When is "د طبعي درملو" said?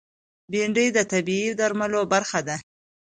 0.93-2.01